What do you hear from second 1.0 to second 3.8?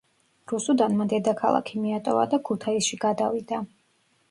დედაქალაქი მიატოვა და ქუთაისში გადავიდა.